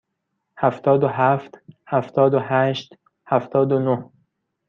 هفتاد 0.57 1.03
و 1.03 1.07
هفت، 1.07 1.61
هفتاد 1.87 2.33
و 2.33 2.39
هشت، 2.39 2.97
هفتاد 3.27 3.71
و 3.71 3.79
نه. 3.79 4.09